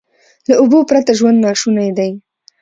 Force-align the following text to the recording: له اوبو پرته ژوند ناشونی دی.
له 0.47 0.53
اوبو 0.61 0.79
پرته 0.89 1.11
ژوند 1.19 1.37
ناشونی 1.45 1.89
دی. 1.97 2.11